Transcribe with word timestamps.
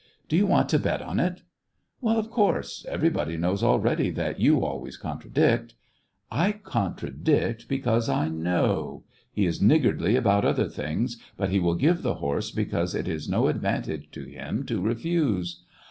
Do 0.27 0.35
you 0.35 0.47
want 0.47 0.67
to 0.69 0.79
bet 0.79 0.99
on 1.03 1.19
it?..."" 1.19 1.43
Well, 2.01 2.17
of 2.17 2.31
course, 2.31 2.87
everybody 2.89 3.37
knows 3.37 3.61
already 3.61 4.09
that 4.09 4.39
you 4.39 4.65
always 4.65 4.97
contradict."" 4.97 5.75
I 6.47 6.53
contradict 6.53 7.67
because 7.67 8.09
I 8.09 8.27
know. 8.27 9.03
He 9.31 9.45
is 9.45 9.61
niggardly 9.61 10.15
about 10.15 10.43
other 10.43 10.67
things, 10.67 11.17
but 11.37 11.49
he 11.51 11.59
will 11.59 11.75
give 11.75 12.01
the 12.01 12.15
horse 12.15 12.49
because 12.49 12.95
it 12.95 13.07
is 13.07 13.29
no 13.29 13.47
advantage 13.47 14.09
to 14.13 14.23
him 14.23 14.65
to 14.65 14.81
refuse." 14.81 15.61